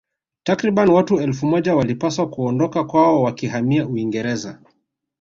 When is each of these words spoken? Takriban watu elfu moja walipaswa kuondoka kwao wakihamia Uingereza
Takriban 0.43 0.89
watu 0.89 1.19
elfu 1.19 1.45
moja 1.47 1.75
walipaswa 1.75 2.29
kuondoka 2.29 2.83
kwao 2.83 3.21
wakihamia 3.23 3.87
Uingereza 3.87 4.59